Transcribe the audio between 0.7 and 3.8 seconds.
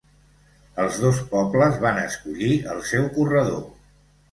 Els dos pobles van escollir el seu corredor.